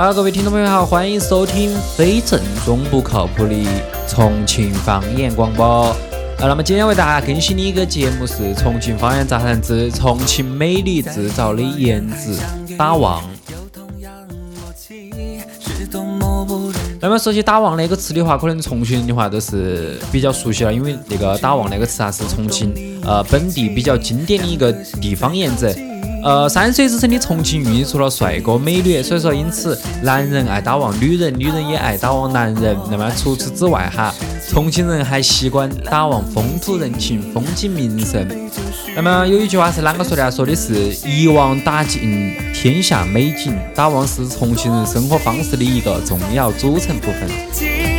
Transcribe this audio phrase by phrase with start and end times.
[0.00, 3.54] 好，各位听众朋友好，欢迎收听非正宗不靠谱的
[4.08, 5.66] 重庆方言广播。
[5.66, 5.94] 啊，
[6.38, 12.34] 那么今天为大家更新的一个节目是重庆方言杂谈之重庆美丽制造的颜值
[12.78, 13.22] 打望。
[17.02, 25.76] 那么说起打望那个词的话，可能重庆人的话都是比较熟悉了，因为那个打望那个词啊是重庆呃本地比较经典的一个地方言子。
[26.22, 32.76] 呃，三水之城的重庆孕育出了帅哥美女，所以说因此男人爱打望女人，女人也爱打望男人。
[32.90, 34.14] 那么除此之外哈，
[34.50, 38.28] 重庆人还习惯打望风土人情、风景名胜。
[38.94, 40.30] 那么有一句话是啷个说的啊？
[40.30, 47.89] 说的是一网打尽天下美景，打望是重庆人生活方式的一个重要组成部分。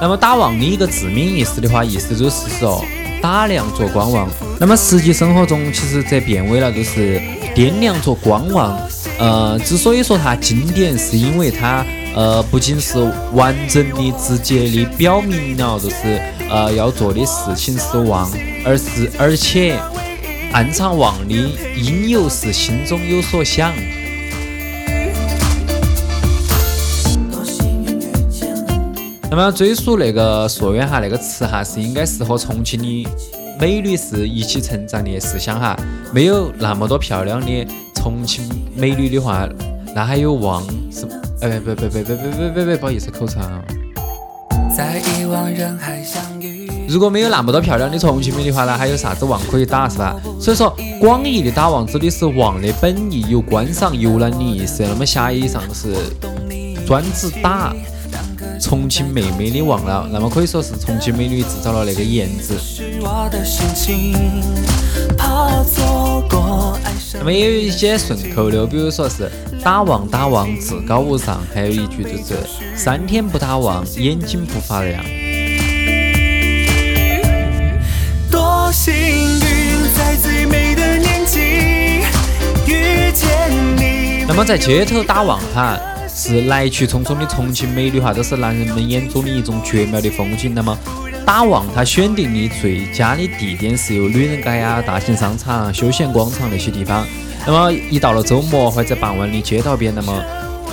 [0.00, 2.84] 那么打望的一个字面意思的话，意思就是说
[3.20, 4.28] 打量着观望。
[4.60, 7.20] 那么实际生活中，其实则变为了就是
[7.54, 8.78] 掂量着观望。
[9.18, 12.98] 呃，之所以说它经典，是因为它呃不仅是
[13.32, 18.30] 完整的、直接的表明了就是呃要做的事情是望，
[18.64, 19.76] 而是而且
[20.52, 21.34] 暗藏望的
[21.76, 23.72] 因由是心中有所想。
[29.30, 33.06] 那么追溯那个溯源哈，那个词哈是应该是和重庆的
[33.60, 35.20] 美女是一起成长的。
[35.20, 35.78] 试想哈，
[36.12, 39.46] 没有那么多漂亮的重庆美女的话，
[39.94, 41.06] 那还有望是？
[41.42, 43.62] 哎，别别别别别别别别，不好意思，口馋。
[46.88, 50.16] 如果没有那么多漂亮的重庆美女的话，那还有啥子望可以打是吧？
[50.40, 55.94] 所以说，广义的打望指的是望的本意有观赏游览的意思，那么狭义上是
[56.86, 57.74] 专指打。
[58.60, 62.54] 重庆妹妹的忘了，那么可以说是重庆美女制造了那个颜值。
[67.14, 69.30] 那么也有一些顺口溜，比如说是
[69.62, 72.36] 打望打望至高无上，还有一句就是
[72.76, 75.02] 三天不打望眼睛不发亮。
[78.30, 79.40] 多幸运
[79.96, 81.40] 在最美的年纪
[82.66, 84.24] 遇见你。
[84.26, 85.78] 那么在街头打望哈。
[86.18, 90.52] 是来去匆匆的重庆美女哈，都是男人们眼中的一种绝妙的风景。
[90.52, 90.76] 那么
[91.24, 97.06] 打望他选定的最佳的地点是有女人街啊、大型商场、休闲广场那些地方。
[97.46, 100.20] 那么一到了周末或者傍晚的街道边，那么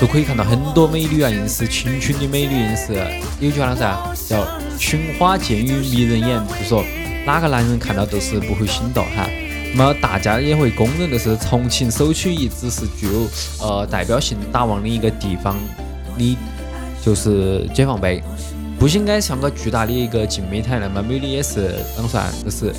[0.01, 2.93] 都可以看到很多美女啊，硬是青春的美女，硬是
[3.39, 3.95] 有句话噻，
[4.27, 4.47] 叫
[4.79, 6.83] 群花渐欲迷人眼，就说
[7.23, 9.29] 哪个男人看到都是不会心动哈。
[9.77, 13.27] 那么大家也会公认的是，重庆首屈一指是具有
[13.59, 15.57] 呃代表性打望的一个地方，
[16.15, 16.37] 你
[17.03, 18.23] 就是解放碑，
[18.79, 22.21] 不应该像个巨大的一个竞美台，那么美丽也是啷个说？
[22.41, 22.73] 就是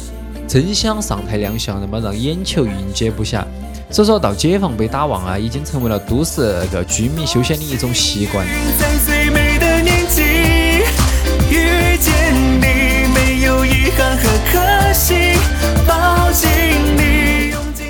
[0.48, 3.44] 争相上台亮相，那么让眼球应接不暇。
[3.90, 8.46] 所以说到解放碑打望啊，已经成为了都市那个居民休闲的一种习惯。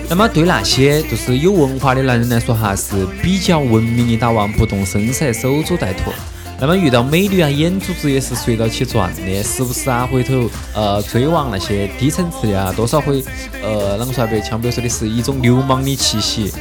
[0.08, 6.12] 那么对那些就是有文化的男人来说哈，是比较文明的打王，不动声色，守株待兔。
[6.60, 13.22] 那么遇到美女啊，眼珠子也是随到起转的，时不时啊回头呃追望那些低层次的啊，多少会
[13.62, 16.52] 呃啷个说被枪，比如说的是一种流氓的气息。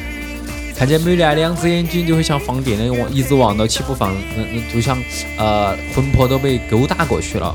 [0.76, 4.98] 看见美女啊，两只眼睛就会像放电的望，一直望到起不放，嗯，就像
[5.38, 7.54] 呃魂魄都被勾搭过去了。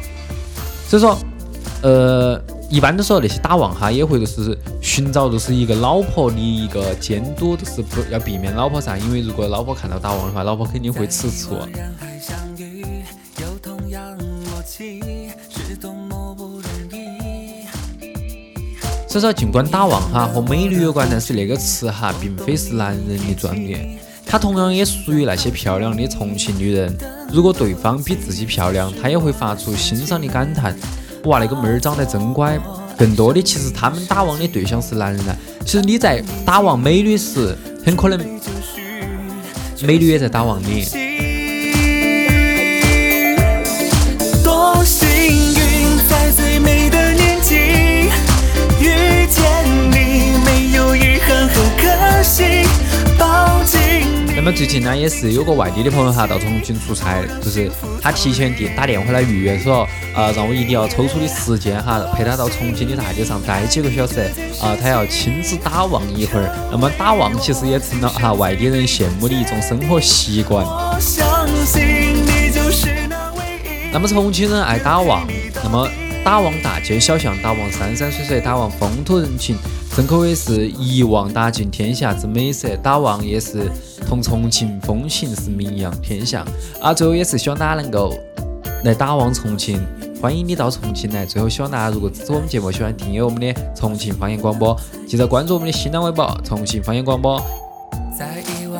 [0.87, 1.19] 所以说，
[1.83, 2.41] 呃。
[2.71, 4.57] 一般都说，那些打旺哈也会就是
[4.93, 11.55] 寻找就是一个老婆的一个监督，就是不要避免老婆噻，因为如果老婆看到打旺的话，老婆肯定会吃醋。
[19.07, 26.93] 所以说，尽管打旺哈和美女有关，但是那个词哈并非是男人的专业，它同样也属于那些漂亮的重庆女人。
[27.31, 30.77] 如果对方比自己漂亮，她也会发出欣赏的感叹。
[31.23, 32.59] 哇，那个妹儿长得真乖。
[32.97, 35.35] 更多的其实他们打望的对象是男人呢。
[35.65, 37.55] 其实你在打望美女时，
[37.85, 38.19] 很可能
[39.83, 40.85] 美女也在打望你。
[54.43, 57.69] 那么最近呢，也是有个外地的朋友哈到重庆出差，就是
[58.01, 64.21] 他提前电打电话来预约，说呃让我一定要抽出的时间哈，陪他到重庆的大街上待几个小时，
[64.59, 66.51] 啊，他要亲自打望一会儿。
[66.71, 70.65] 那么打望其实也成了哈外地人羡慕的一种生活习惯。
[73.93, 75.23] 那么重庆人爱打望，
[75.63, 75.87] 那么
[76.25, 79.55] 打望大街小巷，打望山山水水，打望风土人情。
[79.93, 83.69] 正口也是一网打尽天下之美色，打王也是
[84.07, 86.45] 同重庆风情是名扬天下。
[86.81, 88.17] 啊，最后也是希望大家能够
[88.85, 89.85] 来打望重庆，
[90.21, 91.25] 欢迎你到重庆来。
[91.25, 97.41] 最后希望大家如果支持我们节目，喜欢订阅我们的重庆方言广播，记得关注我们的新浪微博重庆方言广播。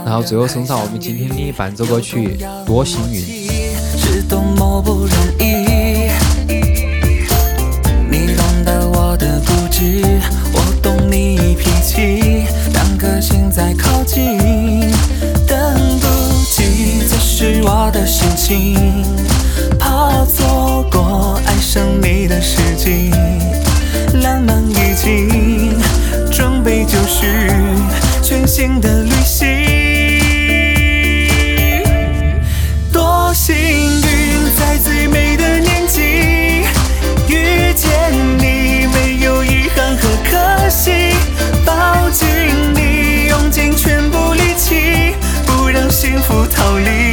[0.05, 3.19] 然后最后送上我们今天的伴奏歌曲《多幸运》。
[3.97, 5.09] 是多么不容
[5.39, 5.50] 易，
[28.61, 29.47] 新的旅行。
[32.93, 36.61] 多幸运，在最美的年纪
[37.27, 37.89] 遇见
[38.37, 40.91] 你，没有遗憾和可惜。
[41.65, 42.27] 抱紧
[42.75, 45.15] 你，用尽全部力气，
[45.47, 47.10] 不让幸福逃离。